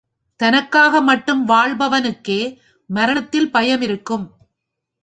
தனக்காக 0.39 1.01
மட்டும் 1.01 1.47
வாழ்பவனுக்கே 1.47 2.41
மரணத்தில் 2.89 3.51
பயம் 3.51 3.81
இருக்கும். 3.81 4.27